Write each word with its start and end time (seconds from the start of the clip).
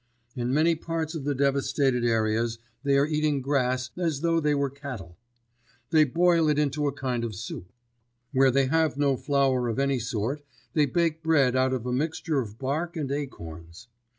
In 0.35 0.51
many 0.51 0.73
parts 0.73 1.13
of 1.13 1.25
the 1.25 1.35
devastated 1.35 2.03
areas 2.03 2.57
they 2.81 2.97
are 2.97 3.05
eating 3.05 3.39
grass 3.39 3.91
as 3.95 4.21
though 4.21 4.39
they 4.39 4.55
were 4.55 4.71
cattle. 4.71 5.15
They 5.91 6.05
boil 6.05 6.49
it 6.49 6.57
into 6.57 6.87
a 6.87 6.91
kind 6.91 7.23
of 7.23 7.35
soup. 7.35 7.71
Where 8.31 8.49
they 8.49 8.65
have 8.65 8.97
no 8.97 9.15
flour 9.15 9.67
of 9.67 9.77
any 9.77 9.99
sort, 9.99 10.41
they 10.73 10.87
bake 10.87 11.21
bread 11.21 11.55
out 11.55 11.71
of 11.71 11.85
a 11.85 11.93
mixture 11.93 12.39
of 12.39 12.57
bark 12.57 12.97
and 12.97 13.11
acorns. 13.11 13.89